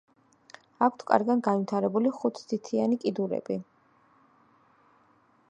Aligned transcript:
აქვთ 0.85 1.03
კარგად 1.11 1.43
განვითარებული 1.47 2.13
ხუთთითიანი 2.21 2.99
კიდურები. 3.05 3.61